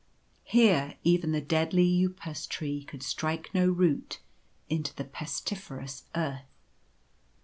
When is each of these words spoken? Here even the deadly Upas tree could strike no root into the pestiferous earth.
Here 0.45 0.95
even 1.03 1.31
the 1.31 1.41
deadly 1.41 1.87
Upas 2.07 2.47
tree 2.47 2.83
could 2.83 3.03
strike 3.03 3.53
no 3.53 3.67
root 3.69 4.19
into 4.67 4.95
the 4.95 5.05
pestiferous 5.05 6.05
earth. 6.15 6.41